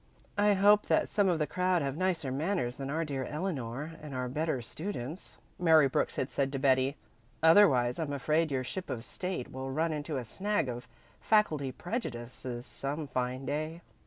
[0.39, 4.15] "I hope that some of the crowd have nicer manners than our dear Eleanor and
[4.15, 6.97] are better students," Mary Brooks had said to Betty.
[7.43, 10.87] "Otherwise I'm afraid your ship of state will run into a snag of
[11.19, 13.83] faculty prejudices some fine day."